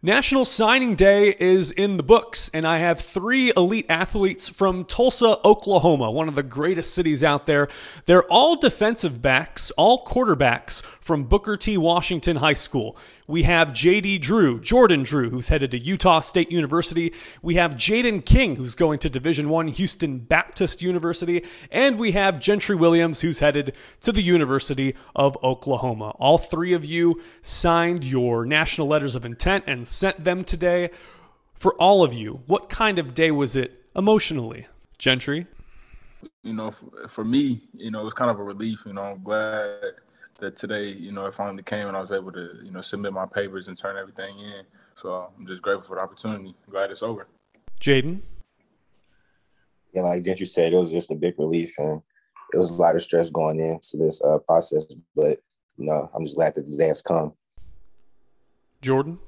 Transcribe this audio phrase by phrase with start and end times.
[0.00, 5.44] National Signing Day is in the books, and I have three elite athletes from Tulsa,
[5.44, 7.66] Oklahoma, one of the greatest cities out there.
[8.04, 11.76] They're all defensive backs, all quarterbacks from Booker T.
[11.76, 12.96] Washington High School.
[13.26, 17.12] We have JD Drew, Jordan Drew, who's headed to Utah State University.
[17.42, 22.38] We have Jaden King, who's going to Division One Houston Baptist University, and we have
[22.38, 26.10] Gentry Williams, who's headed to the University of Oklahoma.
[26.18, 30.90] All three of you signed your national letters of intent and sent them today.
[31.54, 34.66] For all of you, what kind of day was it emotionally?
[34.96, 35.46] Gentry?
[36.42, 38.84] You know, for, for me, you know, it was kind of a relief.
[38.86, 39.80] You know, I'm glad
[40.38, 43.12] that today, you know, it finally came and I was able to, you know, submit
[43.12, 44.62] my papers and turn everything in.
[44.94, 46.54] So I'm just grateful for the opportunity.
[46.66, 47.26] I'm glad it's over.
[47.80, 48.20] Jaden?
[49.92, 52.02] Yeah, like Gentry said, it was just a big relief and
[52.52, 54.86] it was a lot of stress going into this uh, process.
[55.16, 55.40] But,
[55.76, 57.32] you know, I'm just glad that the day has come.
[58.80, 59.18] Jordan?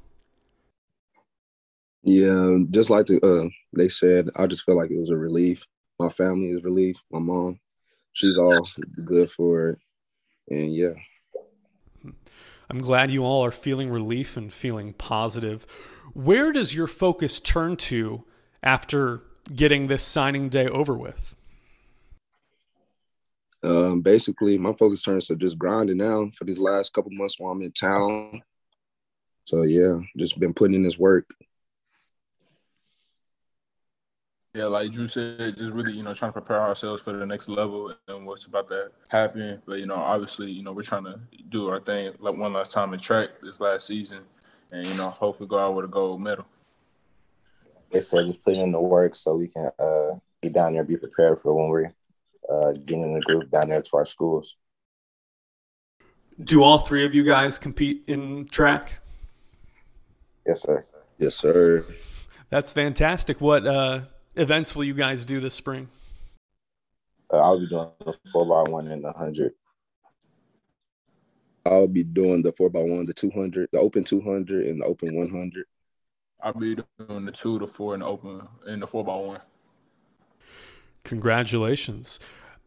[2.03, 5.67] Yeah, just like the, uh, they said, I just felt like it was a relief.
[5.99, 6.97] My family is relief.
[7.11, 7.61] My mom,
[8.13, 8.67] she's all
[9.05, 9.79] good for it.
[10.49, 10.95] And yeah.
[12.71, 15.67] I'm glad you all are feeling relief and feeling positive.
[16.15, 18.25] Where does your focus turn to
[18.63, 19.23] after
[19.55, 21.37] getting this signing day over with?
[23.63, 27.53] Um, basically, my focus turns to just grinding now for these last couple months while
[27.53, 28.43] I'm in town.
[29.45, 31.35] So yeah, just been putting in this work.
[34.53, 37.49] Yeah, like Drew said, just really, you know, trying to prepare ourselves for the next
[37.49, 39.63] level and what's about to happen.
[39.65, 41.21] But, you know, obviously, you know, we're trying to
[41.51, 44.23] do our thing like one last time in track this last season
[44.73, 46.47] and, you know, hopefully go out with a gold medal.
[47.93, 50.89] They said just putting in the work so we can uh, get down there and
[50.89, 51.93] be prepared for when we're
[52.49, 54.57] uh, getting in the group down there to our schools.
[56.43, 58.95] Do all three of you guys compete in track?
[60.45, 60.83] Yes, sir.
[61.19, 61.85] Yes, sir.
[62.49, 63.41] That's fantastic.
[63.41, 64.01] What uh,
[64.35, 65.89] events will you guys do this spring?
[67.33, 69.53] Uh, I'll be doing the four by one and the hundred.
[71.67, 74.81] I'll be doing the four by one, the two hundred, the open two hundred, and
[74.81, 75.67] the open one hundred.
[76.43, 79.41] I'll be doing the two, the four, and the open, and the four by one.
[81.05, 82.19] Congratulations,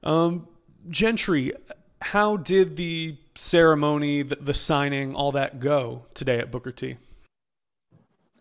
[0.03, 0.47] um,
[0.89, 1.53] Gentry.
[2.01, 6.97] How did the ceremony, the, the signing, all that go today at Booker T?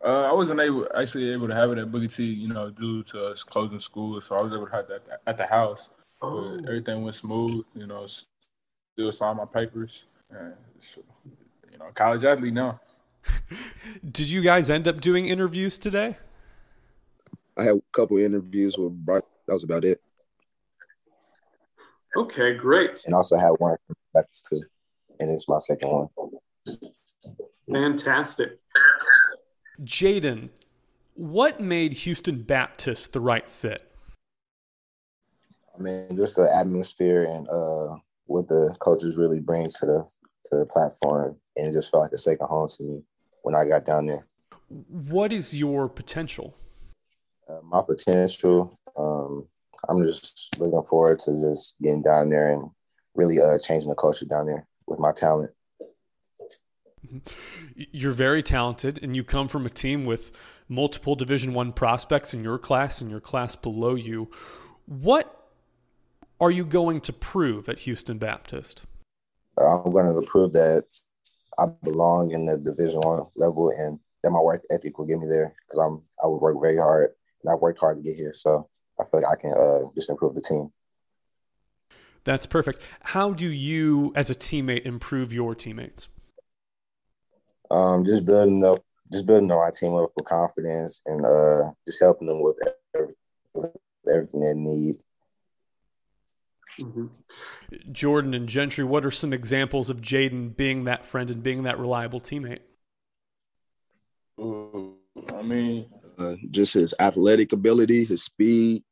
[0.05, 3.03] Uh, I wasn't able actually able to have it at Booker T, you know, due
[3.05, 4.21] to us closing school.
[4.21, 5.91] So I was able to have that at the house.
[6.21, 6.57] Oh.
[6.57, 8.07] But everything went smooth, you know.
[8.07, 10.07] Still signed my papers.
[10.31, 10.55] And,
[11.71, 12.81] you know, college athlete now.
[14.11, 16.17] Did you guys end up doing interviews today?
[17.57, 19.23] I had a couple interviews with Bryce.
[19.47, 20.01] That was about it.
[22.17, 23.03] Okay, great.
[23.07, 23.77] And also had one
[24.13, 24.63] practice too,
[25.19, 26.09] and it's my second one.
[27.71, 28.59] Fantastic.
[29.85, 30.51] Jaden,
[31.15, 33.83] what made Houston Baptist the right fit?
[35.75, 40.07] I mean, just the atmosphere and uh, what the coaches really bring to the
[40.47, 43.03] to the platform, and it just felt like a second home to me
[43.43, 44.23] when I got down there.
[44.69, 46.55] What is your potential?
[47.49, 49.47] Uh, my potential, um,
[49.89, 52.71] I'm just looking forward to just getting down there and
[53.15, 55.53] really uh, changing the culture down there with my talent.
[57.75, 60.33] You're very talented, and you come from a team with
[60.69, 64.31] multiple Division One prospects in your class and your class below you.
[64.87, 65.51] What
[66.41, 68.85] are you going to prove at Houston Baptist?
[69.59, 70.85] I'm going to prove that
[71.59, 75.29] I belong in the Division One level, and that my work ethic will get me
[75.29, 77.11] there because I'm I would work very hard,
[77.43, 78.33] and I've worked hard to get here.
[78.33, 78.69] So
[78.99, 80.73] I feel like I can uh, just improve the team.
[82.25, 82.81] That's perfect.
[83.01, 86.09] How do you, as a teammate, improve your teammates?
[87.73, 92.01] Um, just building up, just building up our team up with confidence, and uh, just
[92.01, 92.59] helping them with,
[92.95, 93.15] every,
[93.55, 93.73] with
[94.13, 94.97] everything they need.
[96.79, 97.07] Mm-hmm.
[97.93, 101.79] Jordan and Gentry, what are some examples of Jaden being that friend and being that
[101.79, 102.61] reliable teammate?
[104.39, 104.97] Ooh,
[105.35, 105.87] I mean,
[106.19, 108.85] uh, just his athletic ability, his speed,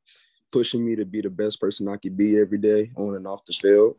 [0.53, 3.44] pushing me to be the best person I could be every day on and off
[3.44, 3.97] the field.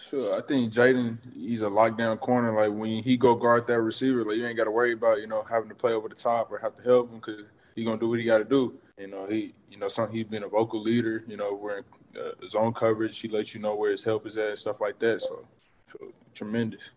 [0.00, 2.52] Sure, I think Jaden, he's a lockdown corner.
[2.52, 5.26] Like when he go guard that receiver, like you ain't got to worry about you
[5.26, 7.44] know having to play over the top or have to help him because
[7.74, 8.78] he gonna do what he got to do.
[8.98, 11.24] You know he, you know, some he's been a vocal leader.
[11.26, 11.84] You know, wearing
[12.18, 15.22] uh, zone coverage, he lets you know where his help is at, stuff like that.
[15.22, 15.44] So,
[15.86, 16.90] so tremendous.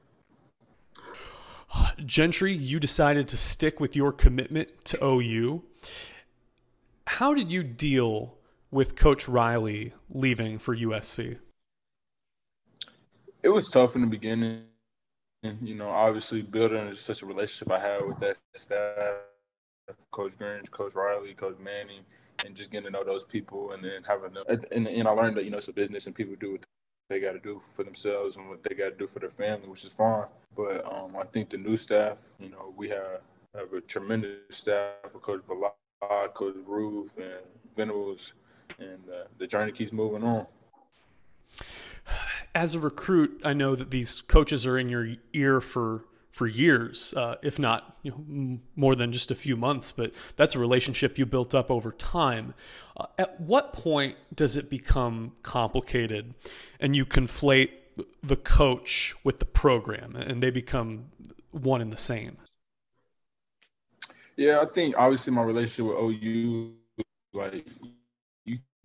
[2.06, 5.64] Gentry, you decided to stick with your commitment to OU.
[7.08, 8.38] How did you deal
[8.72, 11.40] with Coach Riley leaving for USC?
[13.42, 14.64] It was tough in the beginning.
[15.62, 19.16] you know, obviously building such a relationship I had with that staff,
[20.12, 22.02] Coach Grinch, Coach Riley, Coach Manning,
[22.44, 25.38] and just getting to know those people, and then having them, and, and I learned
[25.38, 26.66] that you know it's a business and people do what
[27.10, 29.70] they got to do for themselves and what they got to do for their family,
[29.70, 30.26] which is fine.
[30.56, 33.22] But um, I think the new staff, you know, we have
[33.56, 38.34] have a tremendous staff for Coach Valad, Coach Roof, and Venables,
[38.78, 40.46] and uh, the journey keeps moving on
[42.56, 47.14] as a recruit, I know that these coaches are in your ear for for years,
[47.16, 49.92] uh, if not you know, more than just a few months.
[49.92, 52.54] But that's a relationship you built up over time.
[52.96, 56.34] Uh, at what point does it become complicated,
[56.80, 57.72] and you conflate
[58.24, 61.08] the coach with the program, and they become
[61.52, 62.38] one and the same?
[64.38, 66.74] Yeah, I think obviously my relationship with OU,
[67.34, 67.68] like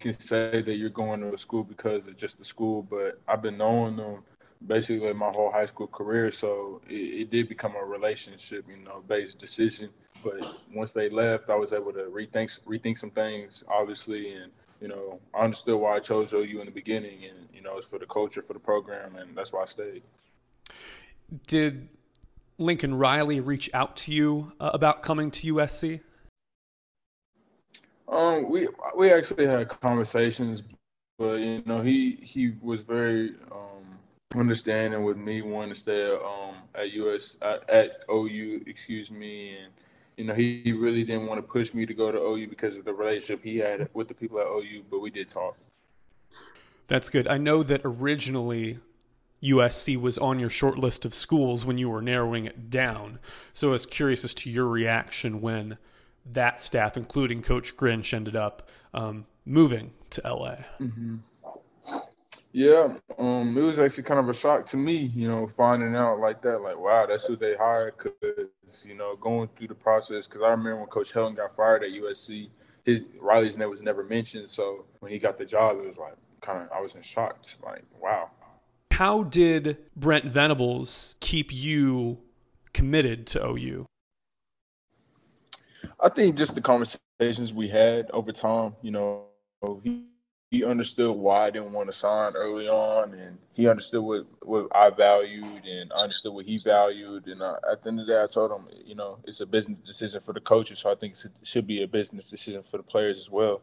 [0.00, 3.43] can say that you're going to a school because of just the school, but I've
[3.43, 4.23] been knowing them
[4.67, 6.31] basically my whole high school career.
[6.31, 9.91] So it, it, did become a relationship, you know, based decision.
[10.23, 14.50] But once they left, I was able to rethink rethink some things, obviously, and
[14.81, 17.88] you know, I understood why I chose OU in the beginning, and you know, it's
[17.88, 20.02] for the culture, for the program, and that's why I stayed.
[21.47, 21.88] Did
[22.58, 26.00] Lincoln Riley reach out to you uh, about coming to USC?
[28.09, 30.62] Um, we we actually had conversations,
[31.19, 33.99] but you know he he was very um
[34.35, 39.73] understanding with me wanting to stay um at US at, at OU, excuse me, and
[40.17, 42.77] you know he, he really didn't want to push me to go to OU because
[42.77, 45.57] of the relationship he had with the people at OU, but we did talk.
[46.87, 47.27] That's good.
[47.27, 48.79] I know that originally
[49.43, 53.19] USC was on your short list of schools when you were narrowing it down.
[53.53, 55.79] So I was curious as to your reaction when
[56.32, 60.56] that staff, including Coach Grinch, ended up um, moving to LA.
[60.81, 61.17] Mm-hmm.
[62.53, 66.21] Yeah, um, it was actually kind of a shock to me, you know, finding out
[66.21, 66.61] like that.
[66.61, 67.94] Like, wow, that's who they hired.
[67.99, 70.29] Because you know, going through the process.
[70.29, 72.50] Because I remember when Coach Helton got fired at USC,
[72.85, 74.49] his Riley's name was never mentioned.
[74.50, 77.44] So when he got the job, it was like kind of I was in shock.
[77.61, 78.31] Like, wow.
[78.93, 82.19] How did Brent Venables keep you
[82.73, 83.87] committed to OU?
[86.05, 89.25] I think just the conversations we had over time, you know,
[89.83, 90.05] he,
[90.51, 94.69] he understood why I didn't want to sign early on, and he understood what, what
[94.77, 97.27] I valued, and I understood what he valued.
[97.27, 99.47] And I, at the end of the day, I told him, you know, it's a
[99.47, 102.77] business decision for the coaches, so I think it should be a business decision for
[102.77, 103.62] the players as well.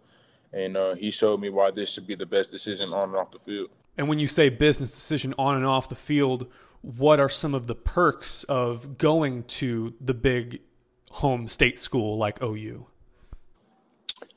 [0.52, 3.30] And uh, he showed me why this should be the best decision on and off
[3.30, 3.70] the field.
[4.00, 6.52] And when you say business decision on and off the field,
[6.82, 10.62] what are some of the perks of going to the big
[11.12, 12.88] home state school like OU?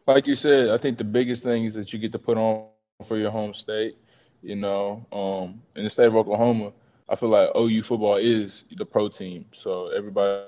[0.07, 2.67] Like you said, I think the biggest thing is that you get to put on
[3.07, 3.97] for your home state.
[4.43, 6.73] You know, um, in the state of Oklahoma,
[7.09, 9.47] I feel like OU football is the pro team.
[9.53, 10.45] So everybody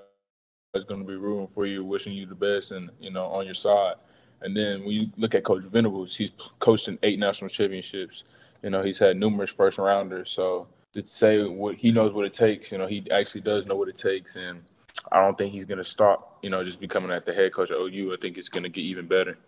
[0.74, 3.46] is going to be rooting for you, wishing you the best, and you know, on
[3.46, 3.94] your side.
[4.42, 8.24] And then when you look at Coach Venables, he's coached in eight national championships.
[8.62, 10.30] You know, he's had numerous first rounders.
[10.30, 13.76] So to say what he knows what it takes, you know, he actually does know
[13.76, 14.62] what it takes, and
[15.12, 17.70] I don't think he's going to stop, you know, just becoming at the head coach
[17.70, 18.14] of OU.
[18.14, 19.38] I think it's going to get even better.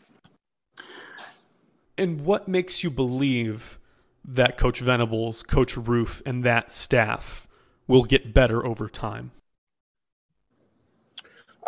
[1.97, 3.79] And what makes you believe
[4.25, 7.49] that Coach Venables, Coach Roof, and that staff
[7.89, 9.33] will get better over time?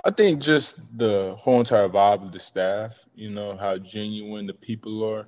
[0.04, 4.54] I think just the whole entire vibe of the staff, you know, how genuine the
[4.54, 5.26] people are.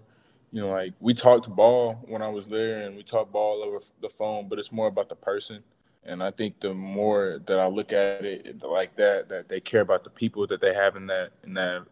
[0.50, 3.80] You know, like we talked ball when I was there and we talked ball over
[4.00, 5.62] the phone, but it's more about the person.
[6.04, 9.82] And I think the more that I look at it like that, that they care
[9.82, 11.84] about the people that they have in that in that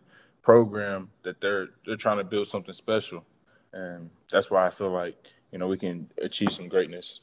[0.42, 3.24] program, that they're they're trying to build something special,
[3.72, 5.16] and that's why I feel like
[5.52, 7.20] you know we can achieve some greatness.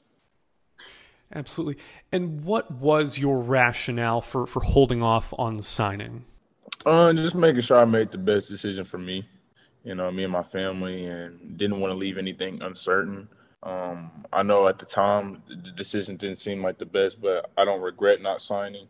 [1.34, 1.84] Absolutely.
[2.14, 6.24] And what was your rationale for for holding off on signing?
[6.86, 9.28] Uh, just making sure I made the best decision for me,
[9.84, 13.28] you know, me and my family, and didn't want to leave anything uncertain.
[13.64, 17.66] Um, I know at the time the decision didn't seem like the best, but I
[17.66, 18.88] don't regret not signing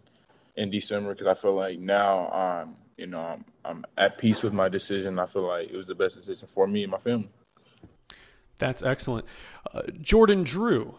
[0.56, 4.54] in December because I feel like now I'm, you know, I'm, I'm at peace with
[4.54, 5.20] my decision.
[5.20, 7.30] I feel like it was the best decision for me and my family.
[8.58, 9.26] That's excellent.
[9.72, 10.96] Uh, Jordan Drew,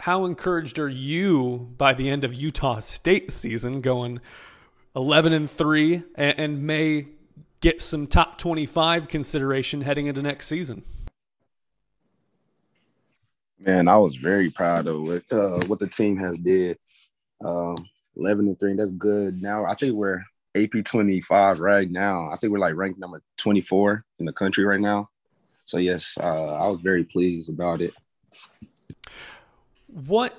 [0.00, 4.20] how encouraged are you by the end of Utah State season going
[4.94, 7.08] 11 and 3 and, and may
[7.60, 10.84] get some top 25 consideration heading into next season?
[13.60, 16.78] Man, I was very proud of what uh, what the team has did.
[17.44, 17.76] Um,
[18.16, 19.40] Eleven and three, that's good.
[19.42, 20.22] Now I think we're
[20.56, 22.30] AP twenty five right now.
[22.30, 25.08] I think we're like ranked number twenty four in the country right now.
[25.64, 27.94] So yes, uh, I was very pleased about it.
[29.86, 30.34] What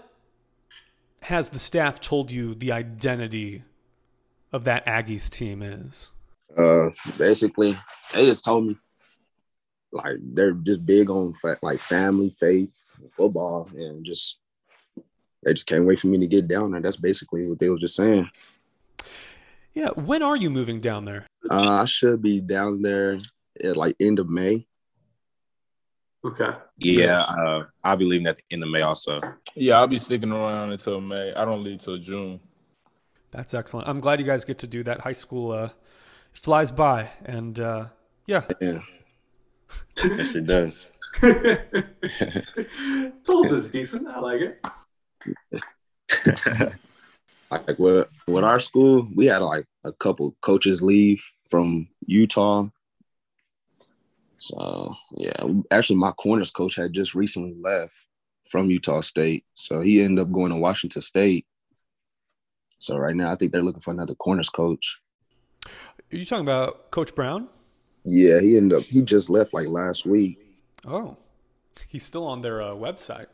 [1.24, 3.64] has the staff told you the identity
[4.52, 6.12] of that Aggies team is?
[6.58, 7.76] Uh, basically,
[8.14, 8.78] they just told me
[9.92, 14.40] like they're just big on like family, faith, football, and just
[15.44, 16.82] they just can't wait for me to get down there.
[16.82, 18.30] That's basically what they were just saying.
[19.74, 21.26] Yeah, when are you moving down there?
[21.50, 23.20] Uh, I should be down there
[23.64, 24.68] at like end of May.
[26.26, 26.50] Okay.
[26.78, 29.22] Yeah, uh, I'll be leaving at the end of May also.
[29.56, 31.34] Yeah, I'll be sticking around until May.
[31.34, 32.42] I don't leave till June.
[33.32, 33.88] That's excellent.
[33.88, 35.00] I'm glad you guys get to do that.
[35.02, 35.70] High school uh,
[36.34, 37.86] flies by, and uh,
[38.26, 38.44] yeah.
[38.60, 38.80] Yeah.
[40.04, 40.90] yes, it does.
[43.24, 44.08] Tulsa's decent.
[44.08, 44.62] I like it.
[47.52, 52.68] like with with our school, we had like a couple coaches leave from Utah.
[54.38, 58.06] So yeah, actually, my corners coach had just recently left
[58.50, 61.46] from Utah State, so he ended up going to Washington State.
[62.80, 65.00] So right now, I think they're looking for another corners coach.
[65.68, 67.50] Are you talking about Coach Brown?
[68.06, 68.84] Yeah, he ended up.
[68.86, 70.40] He just left like last week.
[70.86, 71.18] Oh,
[71.88, 73.28] he's still on their uh, website,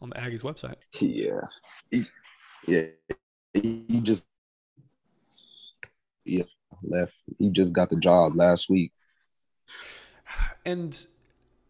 [0.00, 0.76] on the Aggies website.
[1.00, 1.40] Yeah,
[1.90, 2.04] he,
[2.66, 2.86] yeah,
[3.52, 4.26] he just
[6.24, 6.44] yeah
[6.82, 7.14] left.
[7.38, 8.92] He just got the job last week.
[10.64, 11.06] And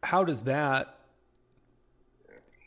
[0.03, 0.99] how does that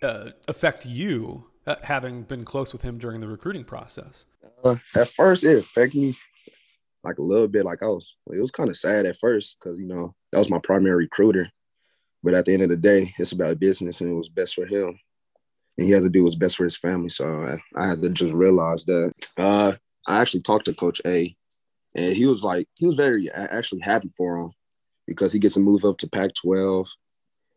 [0.01, 4.25] uh, affect you, uh, having been close with him during the recruiting process?
[4.63, 6.15] Uh, at first, it affected me
[7.03, 7.65] like a little bit.
[7.65, 10.49] Like I was, it was kind of sad at first because you know that was
[10.49, 11.49] my primary recruiter.
[12.23, 14.65] But at the end of the day, it's about business, and it was best for
[14.65, 14.97] him,
[15.77, 17.09] and he had to do what's best for his family.
[17.09, 19.11] So I, I had to just realize that.
[19.37, 19.73] Uh,
[20.07, 21.35] I actually talked to Coach A,
[21.95, 24.51] and he was like, he was very actually happy for him
[25.07, 26.87] because he gets to move up to Pac-12.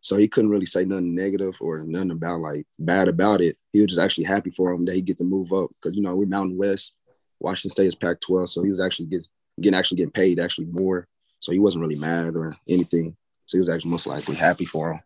[0.00, 3.56] So he couldn't really say nothing negative or nothing about like bad about it.
[3.72, 6.02] He was just actually happy for him that he get to move up because you
[6.02, 6.94] know we're Mountain West,
[7.40, 9.26] Washington State is Pac-12, so he was actually get,
[9.60, 11.08] getting actually getting paid actually more.
[11.40, 13.16] So he wasn't really mad or anything.
[13.46, 15.00] So he was actually most likely happy for him.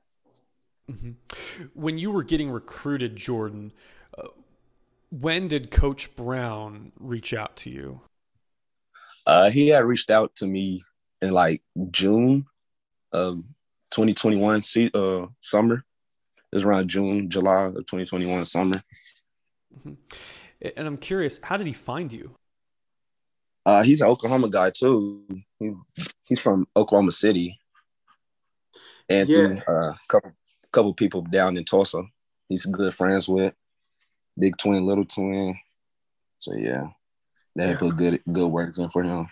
[0.91, 1.65] Mm-hmm.
[1.75, 3.73] When you were getting recruited, Jordan,
[4.17, 4.29] uh,
[5.11, 8.01] when did Coach Brown reach out to you?
[9.27, 10.83] Uh, he had reached out to me
[11.21, 12.47] in like June
[13.13, 13.37] of
[13.91, 14.63] 2021
[14.95, 15.85] uh, summer.
[16.53, 18.83] It was around June, July of 2021 summer.
[19.79, 19.95] Mm-hmm.
[20.77, 22.35] And I'm curious, how did he find you?
[23.65, 25.25] Uh, he's an Oklahoma guy too.
[25.59, 25.73] He,
[26.25, 27.60] he's from Oklahoma City,
[29.11, 29.35] and yeah.
[29.35, 30.33] through a uh, couple
[30.73, 32.03] couple people down in Tulsa,
[32.49, 33.55] he's good friends with.
[34.39, 35.59] Big twin, little twin.
[36.39, 36.89] So yeah,
[37.57, 37.77] they yeah.
[37.77, 39.29] put good good words in for him.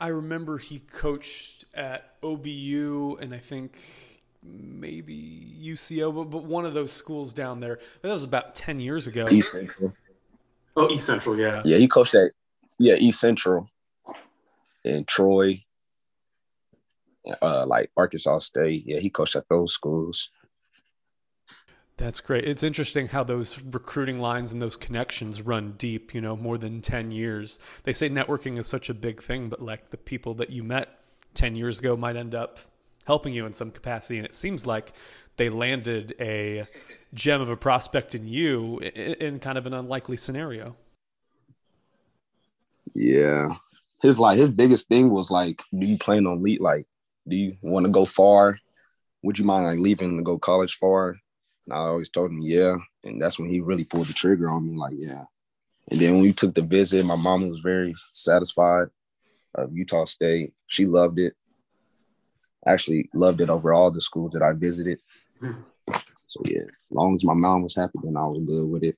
[0.00, 3.76] I remember he coached at OBU and I think
[4.42, 7.80] maybe UCO, but, but one of those schools down there.
[8.02, 9.28] That was about 10 years ago.
[9.30, 9.92] East Central.
[10.76, 11.62] Oh, East Central, yeah.
[11.64, 12.32] Yeah, he coached at,
[12.78, 13.68] yeah, East Central
[14.84, 15.64] and Troy,
[17.42, 18.84] uh, like Arkansas State.
[18.86, 20.30] Yeah, he coached at those schools.
[21.96, 22.44] That's great.
[22.44, 26.80] It's interesting how those recruiting lines and those connections run deep, you know, more than
[26.80, 27.60] 10 years.
[27.84, 30.98] They say networking is such a big thing, but like the people that you met
[31.34, 32.58] 10 years ago might end up
[33.04, 34.16] helping you in some capacity.
[34.16, 34.92] And it seems like
[35.36, 36.66] they landed a
[37.12, 40.74] gem of a prospect in you in kind of an unlikely scenario.
[42.92, 43.54] Yeah.
[44.02, 46.86] His like his biggest thing was like, do you plan on lead like
[47.26, 48.58] do you want to go far?
[49.22, 51.16] Would you mind like leaving to go college far?
[51.66, 52.76] And I always told him, yeah.
[53.04, 55.24] And that's when he really pulled the trigger on me, like, yeah.
[55.90, 58.88] And then when we took the visit, my mom was very satisfied
[59.54, 60.52] of Utah State.
[60.66, 61.34] She loved it.
[62.66, 65.00] Actually loved it over all the schools that I visited.
[65.40, 65.52] Hmm.
[66.26, 68.96] So yeah, as long as my mom was happy, then I was good with it.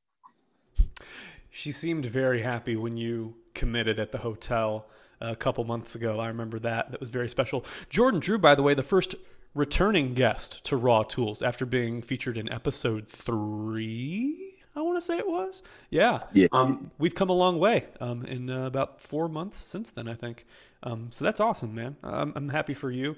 [1.50, 4.86] She seemed very happy when you committed at the hotel
[5.20, 6.20] a couple months ago.
[6.20, 6.90] I remember that.
[6.90, 7.64] That was very special.
[7.88, 9.14] Jordan Drew, by the way, the first
[9.54, 14.52] returning guest to Raw Tools after being featured in episode three.
[14.76, 15.62] I want to say it was.
[15.88, 16.24] Yeah.
[16.34, 16.48] Yeah.
[16.52, 20.14] Um, we've come a long way um, in uh, about four months since then, I
[20.14, 20.44] think.
[20.82, 21.96] Um, so that's awesome, man.
[22.04, 23.16] I'm, I'm happy for you.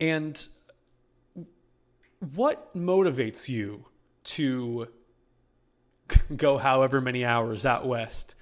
[0.00, 0.48] And
[2.34, 3.84] what motivates you
[4.24, 4.88] to
[6.36, 8.34] go however many hours out west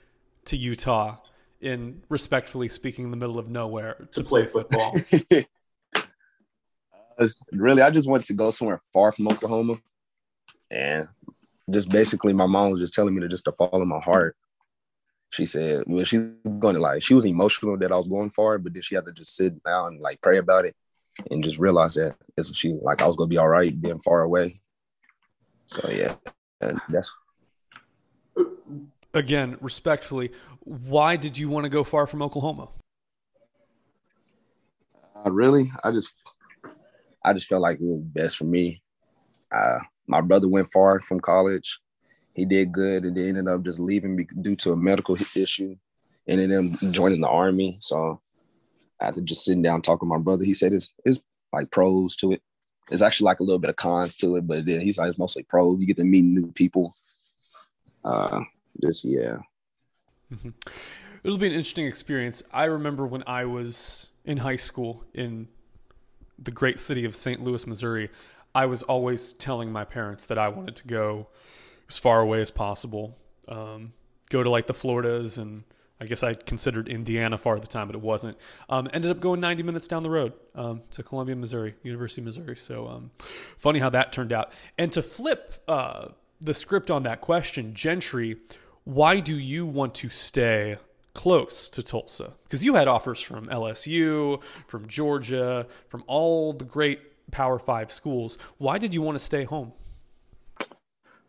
[0.47, 1.17] to Utah
[1.65, 4.95] in respectfully speaking in the middle of nowhere to, to play football?
[7.17, 9.77] Uh, really, I just wanted to go somewhere far from Oklahoma,
[10.69, 11.07] and
[11.71, 14.37] just basically, my mom was just telling me to just to follow my heart.
[15.31, 16.23] She said, "Well, she's
[16.59, 19.07] going to like." She was emotional that I was going far, but then she had
[19.07, 20.75] to just sit down and like pray about it,
[21.31, 24.23] and just realize that isn't she like I was gonna be all right being far
[24.23, 24.61] away.
[25.67, 26.17] So yeah,
[26.61, 27.15] and that's
[29.15, 30.33] Again, respectfully,
[30.65, 32.69] why did you want to go far from Oklahoma?
[35.25, 36.13] Uh, really, I just,
[37.25, 38.83] I just felt like it was best for me.
[39.53, 41.79] Uh, my brother went far from college.
[42.35, 45.77] He did good, and then ended up just leaving due to a medical issue,
[46.27, 47.77] and then joining the army.
[47.81, 48.21] So
[49.01, 51.21] after just sitting down talking to my brother, he said it's, it's
[51.53, 52.43] like pros to it.
[52.91, 55.19] It's actually like a little bit of cons to it, but then he's like it's
[55.19, 55.79] mostly pros.
[55.81, 56.95] You get to meet new people.
[58.05, 58.41] Uh,
[58.77, 59.39] this yeah.
[60.35, 60.51] Mm-hmm.
[61.23, 62.43] It'll be an interesting experience.
[62.53, 65.49] I remember when I was in high school in
[66.39, 67.43] the great city of St.
[67.43, 68.11] Louis, Missouri.
[68.55, 71.29] I was always telling my parents that I wanted to go
[71.89, 73.17] as far away as possible.
[73.49, 73.93] Um,
[74.31, 75.65] go to like the Floridas and
[76.01, 78.37] I guess I considered Indiana far at the time, but it wasn't.
[78.69, 82.27] Um, ended up going 90 minutes down the road um, to Columbia, Missouri, University of
[82.27, 82.57] Missouri.
[82.57, 83.11] So um,
[83.59, 84.53] funny how that turned out.
[84.77, 86.09] And to flip uh,
[86.41, 88.37] the script on that question, Gentry,
[88.85, 90.77] why do you want to stay
[91.15, 92.33] close to Tulsa?
[92.45, 97.01] Because you had offers from LSU, from Georgia, from all the great
[97.31, 98.39] Power Five schools.
[98.59, 99.73] Why did you want to stay home?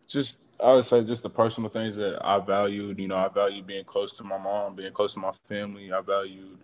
[0.07, 2.99] Just I would say just the personal things that I valued.
[2.99, 5.91] You know, I valued being close to my mom, being close to my family.
[5.91, 6.59] I valued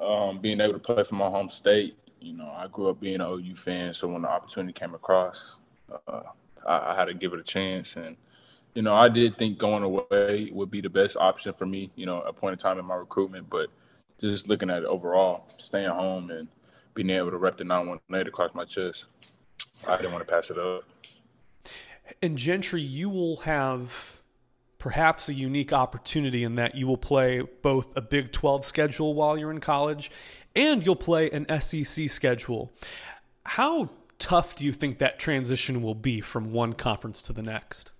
[0.00, 1.96] um, being able to play for my home state.
[2.20, 5.56] You know, I grew up being an OU fan, so when the opportunity came across,
[6.08, 6.22] uh,
[6.66, 7.96] I, I, had to give it a chance.
[7.96, 8.16] And
[8.74, 11.90] you know, I did think going away would be the best option for me.
[11.94, 13.68] You know, a point in time in my recruitment, but
[14.20, 16.48] just looking at it overall, staying home and
[16.94, 19.04] being able to rep the 918 across my chest,
[19.88, 20.84] I didn't want to pass it up.
[22.22, 24.20] And Gentry, you will have
[24.78, 29.38] perhaps a unique opportunity in that you will play both a Big 12 schedule while
[29.38, 30.10] you're in college
[30.54, 32.70] and you'll play an SEC schedule.
[33.44, 33.88] How
[34.18, 37.92] tough do you think that transition will be from one conference to the next?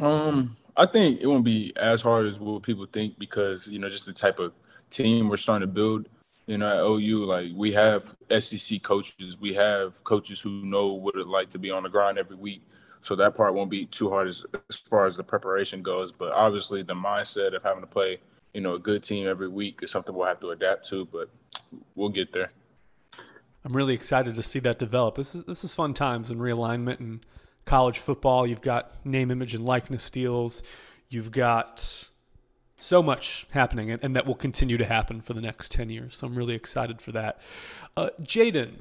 [0.00, 3.88] Um, I think it won't be as hard as what people think because you know
[3.88, 4.52] just the type of
[4.90, 6.08] team we're starting to build
[6.48, 11.14] you know, at OU, like we have SEC coaches, we have coaches who know what
[11.14, 12.62] it's like to be on the grind every week.
[13.02, 16.10] So that part won't be too hard as, as far as the preparation goes.
[16.10, 18.18] But obviously, the mindset of having to play,
[18.54, 21.04] you know, a good team every week is something we'll have to adapt to.
[21.04, 21.28] But
[21.94, 22.50] we'll get there.
[23.62, 25.16] I'm really excited to see that develop.
[25.16, 27.20] This is this is fun times and realignment and
[27.68, 28.46] college football.
[28.46, 30.62] You've got name, image, and likeness deals.
[31.10, 32.08] You've got
[32.78, 36.16] so much happening and, and, that will continue to happen for the next 10 years.
[36.16, 37.40] So I'm really excited for that.
[37.96, 38.76] Uh, Jaden,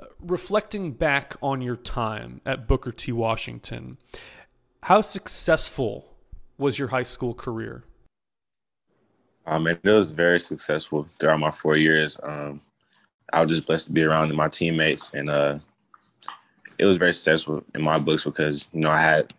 [0.00, 3.12] uh, reflecting back on your time at Booker T.
[3.12, 3.98] Washington,
[4.84, 6.16] how successful
[6.58, 7.84] was your high school career?
[9.46, 12.18] Um, it was very successful throughout my four years.
[12.22, 12.62] Um,
[13.32, 15.58] I was just blessed to be around my teammates, and uh,
[16.84, 19.32] it was very successful in my books because you know I had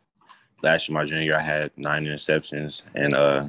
[0.63, 3.47] last year, my junior year, I had nine interceptions, and uh,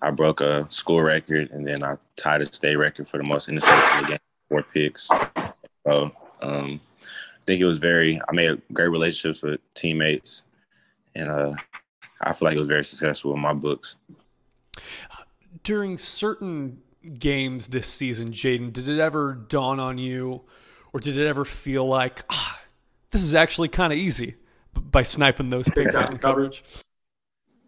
[0.00, 3.50] I broke a school record, and then I tied a state record for the most
[3.50, 5.08] interceptions in the game, four picks.
[5.84, 6.10] So
[6.40, 8.18] um, I think it was very.
[8.26, 10.44] I made great relationships with teammates,
[11.14, 11.52] and uh,
[12.22, 13.96] I feel like it was very successful in my books.
[15.64, 16.80] During certain
[17.18, 20.44] games this season, Jaden, did it ever dawn on you,
[20.94, 22.57] or did it ever feel like ah,
[23.10, 24.36] this is actually kind of easy
[24.74, 26.62] by sniping those picks out in coverage?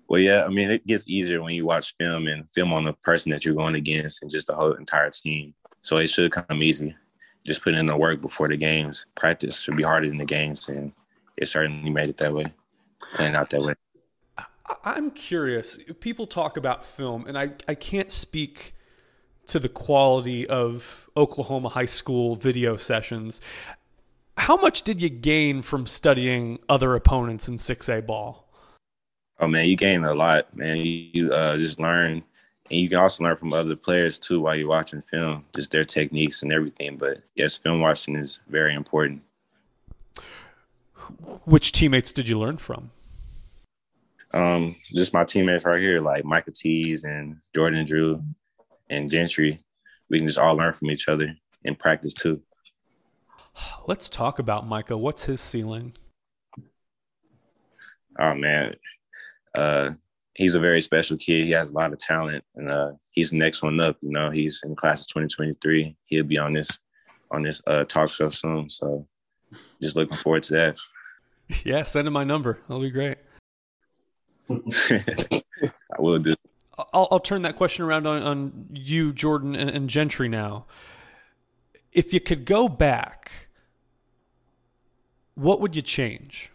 [0.09, 2.93] Well, yeah, I mean, it gets easier when you watch film and film on the
[2.95, 5.55] person that you're going against and just the whole entire team.
[5.83, 6.97] So it should come easy.
[7.47, 9.07] Just put in the work before the games.
[9.15, 10.93] Practice should be harder than the games, and
[11.37, 12.53] it certainly made it that way,
[13.15, 13.75] playing out that way.
[14.85, 15.79] I'm curious.
[16.01, 18.75] People talk about film, and I, I can't speak
[19.47, 23.41] to the quality of Oklahoma high school video sessions.
[24.41, 28.49] How much did you gain from studying other opponents in 6A ball?
[29.39, 30.79] Oh man, you gain a lot, man.
[30.79, 32.23] You, uh, just learn,
[32.71, 35.85] and you can also learn from other players too while you're watching film, just their
[35.85, 36.97] techniques and everything.
[36.97, 39.21] But yes, film watching is very important.
[41.45, 42.91] Which teammates did you learn from?
[44.33, 48.23] Um, just my teammates right here, like Micah Tease and Jordan Drew
[48.89, 49.63] and Gentry.
[50.09, 52.41] We can just all learn from each other and practice too.
[53.87, 54.97] Let's talk about Micah.
[54.97, 55.95] What's his ceiling?
[58.19, 58.75] Oh man,
[59.57, 59.91] uh,
[60.35, 61.47] he's a very special kid.
[61.47, 63.97] He has a lot of talent, and uh, he's the next one up.
[64.01, 65.97] You know, he's in class of 2023.
[66.07, 66.79] He'll be on this
[67.31, 68.69] on this uh, talk show soon.
[68.69, 69.07] So,
[69.81, 70.79] just looking forward to that.
[71.65, 72.61] Yeah, send him my number.
[72.69, 73.19] That'll be great.
[74.49, 75.43] I
[75.99, 76.37] will do.
[76.93, 80.67] I'll, I'll, turn that question around on, on you, Jordan, and, and Gentry now.
[81.93, 83.49] If you could go back,
[85.41, 86.53] what would you change?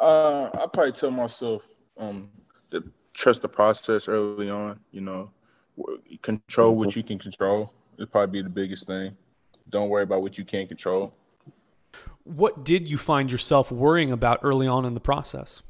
[0.00, 1.62] Uh, I probably tell myself
[1.98, 2.30] um,
[2.70, 4.80] the, trust the process early on.
[4.92, 5.30] You know,
[6.22, 7.72] control what you can control.
[7.96, 9.16] It'd probably be the biggest thing.
[9.68, 11.12] Don't worry about what you can't control.
[12.24, 15.62] What did you find yourself worrying about early on in the process?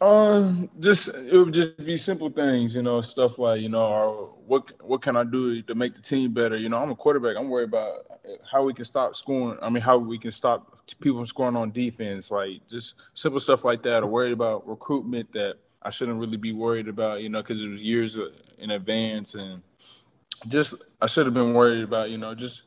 [0.00, 4.36] Um, just it would just be simple things, you know, stuff like you know, uh,
[4.46, 6.56] what what can I do to make the team better?
[6.56, 7.36] You know, I'm a quarterback.
[7.36, 9.58] I'm worried about eh, how we can stop scoring.
[9.62, 13.64] I mean, how we can stop people from scoring on defense, like just simple stuff
[13.64, 14.02] like that.
[14.02, 17.68] Or worried about recruitment that I shouldn't really be worried about, you know, because it
[17.68, 19.62] was years uh, in advance, and
[20.48, 22.62] just I should have been worried about, you know, just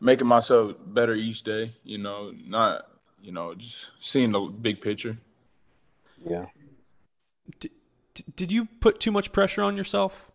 [0.00, 1.72] making myself better each day.
[1.84, 2.86] You know, not
[3.22, 5.18] you know just seeing the big picture.
[6.24, 6.46] Yeah.
[7.58, 7.70] Did,
[8.36, 10.30] did you put too much pressure on yourself?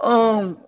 [0.00, 0.58] Um,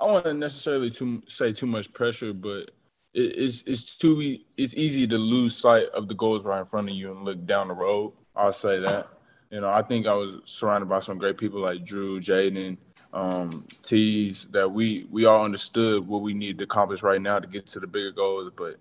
[0.00, 2.70] I wouldn't necessarily to say too much pressure, but
[3.12, 6.88] it, it's it's too it's easy to lose sight of the goals right in front
[6.88, 8.12] of you and look down the road.
[8.36, 9.08] I'll say that.
[9.50, 12.76] You know, I think I was surrounded by some great people like Drew, Jaden,
[13.12, 17.46] um, Tease, that we we all understood what we needed to accomplish right now to
[17.46, 18.50] get to the bigger goals.
[18.56, 18.78] But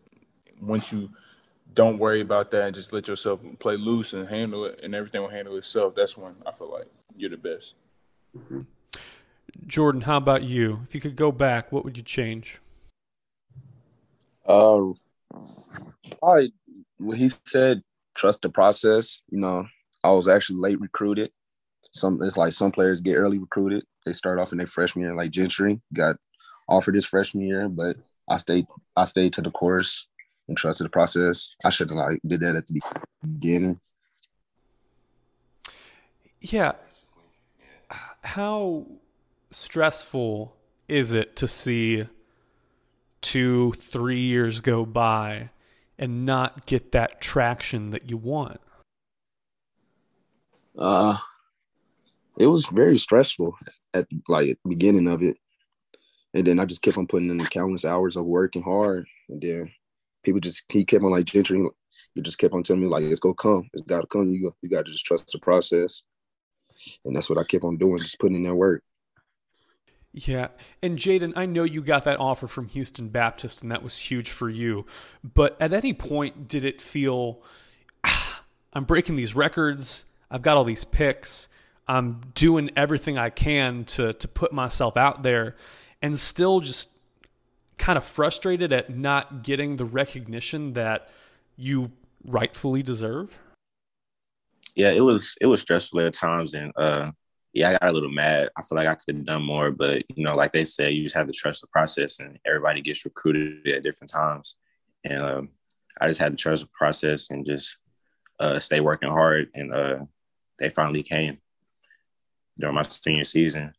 [0.61, 1.09] once you
[1.73, 5.21] don't worry about that and just let yourself play loose and handle it, and everything
[5.21, 5.95] will handle itself.
[5.95, 7.75] That's when I feel like you're the best.
[8.37, 8.61] Mm-hmm.
[9.67, 10.81] Jordan, how about you?
[10.87, 12.59] If you could go back, what would you change?
[14.45, 14.89] Uh,
[16.23, 16.51] I
[16.97, 17.81] what he said,
[18.15, 19.21] trust the process.
[19.29, 19.67] You know,
[20.03, 21.31] I was actually late recruited.
[21.91, 23.83] Some it's like some players get early recruited.
[24.05, 26.17] They start off in their freshman year, like Gentry got
[26.67, 27.97] offered his freshman year, but
[28.29, 30.07] I stayed I stayed to the course
[30.47, 31.55] and trusted the process.
[31.63, 32.81] I should have like did that at the
[33.21, 33.79] beginning.
[36.41, 36.73] Yeah.
[38.23, 38.85] How
[39.51, 40.55] stressful
[40.87, 42.07] is it to see
[43.21, 45.49] two, three years go by
[45.97, 48.59] and not get that traction that you want?
[50.77, 51.17] Uh,
[52.37, 53.55] it was very stressful
[53.93, 55.37] at like at the beginning of it,
[56.33, 59.39] and then I just kept on putting in the countless hours of working hard, and
[59.41, 59.71] then
[60.23, 61.65] people just he kept on like gentry.
[62.15, 64.29] He just kept on telling me like it's gonna come, it's gotta come.
[64.29, 66.03] You you gotta just trust the process,
[67.05, 68.83] and that's what I kept on doing, just putting in that work.
[70.13, 70.49] Yeah.
[70.81, 74.29] And Jaden, I know you got that offer from Houston Baptist and that was huge
[74.29, 74.85] for you.
[75.23, 77.41] But at any point, did it feel,
[78.03, 81.49] ah, I'm breaking these records, I've got all these picks,
[81.87, 85.55] I'm doing everything I can to, to put myself out there,
[86.01, 86.92] and still just
[87.77, 91.09] kind of frustrated at not getting the recognition that
[91.55, 91.91] you
[92.23, 93.39] rightfully deserve?
[94.75, 97.11] Yeah, it was it was stressful at times, and uh,
[97.53, 98.49] yeah, I got a little mad.
[98.57, 101.03] I feel like I could have done more, but you know, like they said, you
[101.03, 104.55] just have to trust the process, and everybody gets recruited at different times,
[105.03, 105.49] and um,
[106.01, 107.77] I just had to trust the process and just
[108.39, 109.99] uh, stay working hard, and uh,
[110.57, 111.37] they finally came
[112.57, 113.73] during my senior season.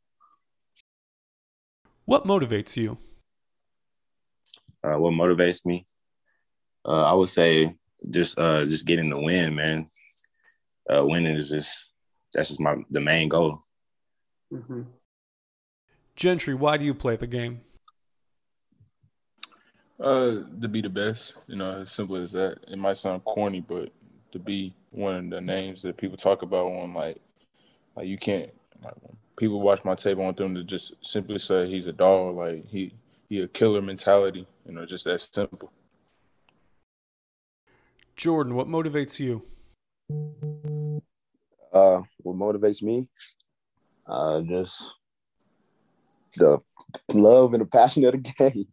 [2.05, 2.99] What motivates you?
[4.85, 5.87] Uh, what motivates me?
[6.85, 7.75] Uh, I would say
[8.11, 9.87] just uh, just getting the win, man.
[10.93, 11.91] Uh, winning is just
[12.33, 13.65] that's just my the main goal.
[14.53, 14.83] Mm-hmm.
[16.17, 17.63] Gentry, why do you play the game?
[19.99, 21.35] Uh, to be the best.
[21.47, 22.59] You know, as simple as that.
[22.69, 23.91] It might sound corny, but
[24.33, 27.21] to be one of the names that people talk about on like,
[27.97, 28.51] like you can't.
[28.83, 28.95] Like,
[29.37, 32.37] people watch my tape, I want them to just simply say he's a dog.
[32.37, 32.93] Like he
[33.29, 34.47] he a killer mentality.
[34.67, 35.71] You know, just that simple.
[38.17, 39.43] Jordan, what motivates you?
[41.73, 43.09] Uh, what motivates me?
[44.07, 44.95] Uh, just
[46.37, 46.59] the
[47.13, 48.67] love and the passion of the game.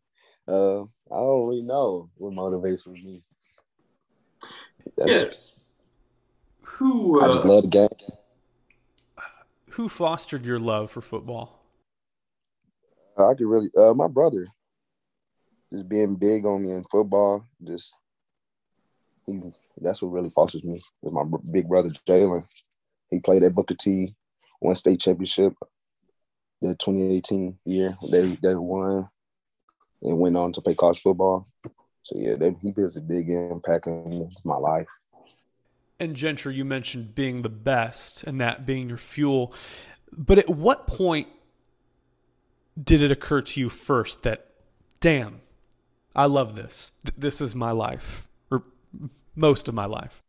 [0.47, 3.23] Uh, I don't really know what motivates me.
[4.97, 5.25] That's, yeah.
[6.63, 7.19] Who?
[7.19, 7.89] Uh, I just uh, love the game.
[9.71, 11.59] Who fostered your love for football?
[13.17, 14.47] I could really, uh, my brother
[15.71, 17.45] just being big on me in football.
[17.63, 17.95] Just
[19.25, 19.39] he,
[19.79, 20.81] that's what really fosters me.
[21.01, 22.43] With my big brother Jalen,
[23.09, 24.13] he played at Booker T,
[24.59, 25.53] won state championship.
[26.61, 29.09] The 2018 year they they won,
[30.03, 31.47] and went on to play college football.
[32.03, 34.87] So yeah, they, he has a big impact on my life.
[35.99, 39.53] And Gentry, you mentioned being the best and that being your fuel.
[40.11, 41.27] But at what point
[42.81, 44.47] did it occur to you first that,
[44.99, 45.41] damn,
[46.15, 46.93] I love this.
[47.17, 48.63] This is my life, or
[49.35, 50.21] most of my life.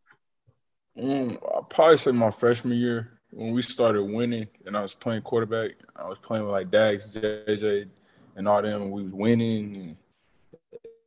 [0.96, 5.22] Mm, I probably say my freshman year when we started winning, and I was playing
[5.22, 5.72] quarterback.
[5.96, 7.88] I was playing with like Dax, JJ,
[8.36, 8.82] and all them.
[8.82, 9.96] And we was winning.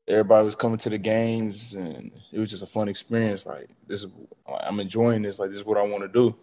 [0.08, 3.46] everybody was coming to the games, and it was just a fun experience.
[3.46, 4.12] Like this, is,
[4.62, 5.40] I'm enjoying this.
[5.40, 6.38] Like this is what I want to do.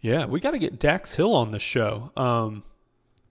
[0.00, 2.10] Yeah, we got to get Dax Hill on the show.
[2.16, 2.64] Um,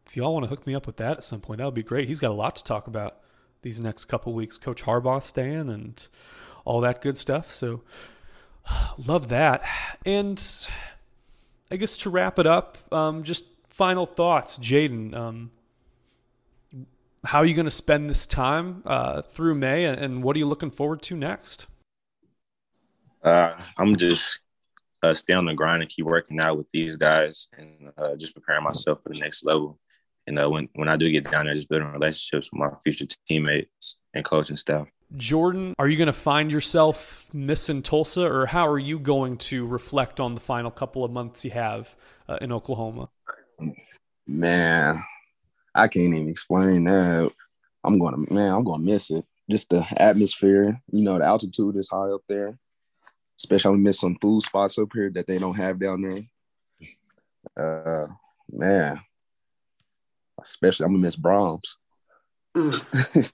[0.05, 1.83] if y'all want to hook me up with that at some point, that would be
[1.83, 2.07] great.
[2.07, 3.17] He's got a lot to talk about
[3.61, 4.57] these next couple weeks.
[4.57, 6.07] Coach Harbaugh staying and
[6.65, 7.51] all that good stuff.
[7.51, 7.81] So
[9.07, 9.63] love that.
[10.05, 10.41] And
[11.71, 15.15] I guess to wrap it up, um, just final thoughts, Jaden.
[15.15, 15.51] Um,
[17.23, 20.47] how are you going to spend this time uh, through May, and what are you
[20.47, 21.67] looking forward to next?
[23.23, 24.39] Uh, I'm just
[25.03, 28.33] uh, stay on the grind and keep working out with these guys, and uh, just
[28.33, 29.79] preparing myself for the next level.
[30.27, 33.05] And uh, when when I do get down there, just building relationships with my future
[33.27, 34.87] teammates and coaching staff.
[35.17, 39.67] Jordan, are you going to find yourself missing Tulsa, or how are you going to
[39.67, 41.95] reflect on the final couple of months you have
[42.29, 43.09] uh, in Oklahoma?
[44.25, 45.03] Man,
[45.75, 47.31] I can't even explain that.
[47.83, 49.25] I'm gonna man, I'm gonna miss it.
[49.49, 52.57] Just the atmosphere, you know, the altitude is high up there.
[53.37, 56.21] Especially miss some food spots up here that they don't have down there.
[57.57, 58.07] Uh
[58.51, 59.01] man.
[60.39, 61.77] Especially I'm gonna miss Braum's.
[62.55, 63.31] Mm.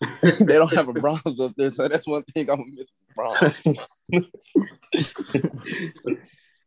[0.38, 3.78] they don't have a Braum's up there, so that's one thing I'm gonna miss Braum's.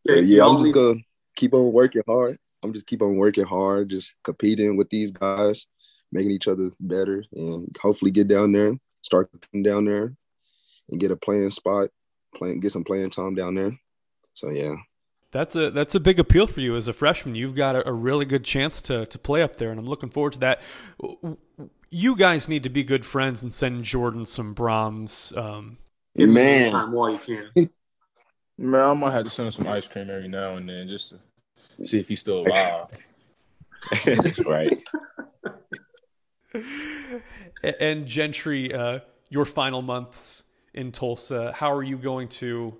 [0.30, 1.00] yeah, I'm just gonna
[1.36, 2.38] keep on working hard.
[2.64, 5.68] I'm just keep on working hard, just competing with these guys,
[6.12, 9.30] making each other better, and hopefully get down there, start
[9.64, 10.14] down there,
[10.90, 11.90] and get a playing spot,
[12.36, 13.78] playing, get some playing time down there.
[14.34, 14.76] So yeah,
[15.34, 17.34] that's a that's a big appeal for you as a freshman.
[17.36, 20.10] You've got a, a really good chance to to play up there, and I'm looking
[20.10, 20.62] forward to that.
[21.90, 25.34] You guys need to be good friends and send Jordan some Braum's.
[25.36, 25.80] Um,
[26.16, 27.70] man, while you can.
[28.56, 31.10] Man, I might have to send him some ice cream every now and then just
[31.10, 32.86] to see if he's still alive.
[34.46, 34.84] right.
[37.80, 40.44] and Gentry, uh, your final months
[40.76, 42.78] in Tulsa, how are you going to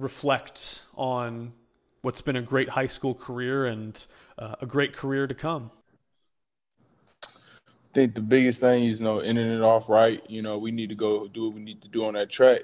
[0.00, 1.52] reflect on
[2.02, 4.06] what's been a great high school career and
[4.38, 5.70] uh, a great career to come?
[7.24, 7.28] I
[7.94, 10.22] think the biggest thing is, you know, ending it off right.
[10.28, 12.62] You know, we need to go do what we need to do on that track.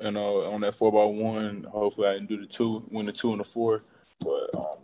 [0.00, 1.64] You know, on that four by one.
[1.64, 3.82] Hopefully, I can do the two, win the two and the four.
[4.20, 4.78] But um,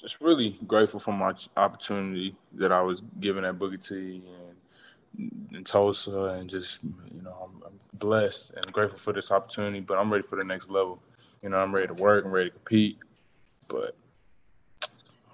[0.00, 4.43] just really grateful for my opportunity that I was given at Booker T and
[5.18, 9.80] in Tulsa, and just you know I'm, I'm, blessed and grateful for this opportunity.
[9.80, 11.00] But I'm ready for the next level.
[11.42, 12.24] You know, I'm ready to work.
[12.24, 12.98] I'm ready to compete.
[13.68, 13.96] But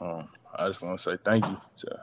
[0.00, 2.00] um, I just want to say thank you to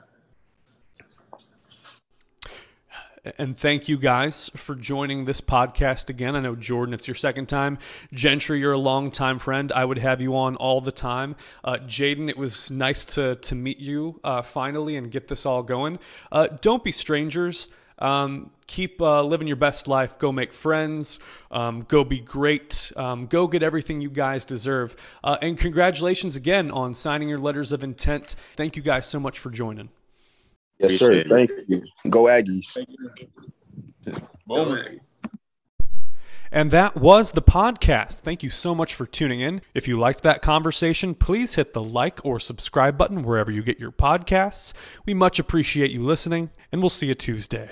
[3.36, 6.36] And thank you guys for joining this podcast again.
[6.36, 7.78] I know, Jordan, it's your second time.
[8.14, 9.72] Gentry, you're a long-time friend.
[9.72, 11.36] I would have you on all the time.
[11.64, 15.62] Uh, Jaden, it was nice to, to meet you uh, finally and get this all
[15.62, 15.98] going.
[16.30, 17.70] Uh, don't be strangers.
[17.98, 20.18] Um, keep uh, living your best life.
[20.18, 21.18] Go make friends.
[21.50, 22.92] Um, go be great.
[22.96, 24.94] Um, go get everything you guys deserve.
[25.24, 28.36] Uh, and congratulations again on signing your letters of intent.
[28.56, 29.88] Thank you guys so much for joining.
[30.78, 31.24] Yes, sir.
[31.24, 31.82] Thank you.
[32.08, 32.76] Go Aggies.
[36.50, 38.20] And that was the podcast.
[38.20, 39.60] Thank you so much for tuning in.
[39.74, 43.78] If you liked that conversation, please hit the like or subscribe button wherever you get
[43.78, 44.72] your podcasts.
[45.04, 47.70] We much appreciate you listening, and we'll see you Tuesday.